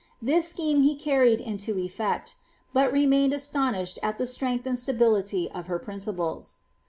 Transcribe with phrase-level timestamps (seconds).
[0.19, 2.33] This scheme he ried into efiect,
[2.73, 6.55] but remained astonished at the strength and stability hmr principles.'"